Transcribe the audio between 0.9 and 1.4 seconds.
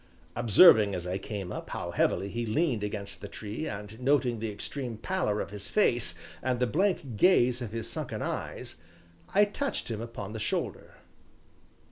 as I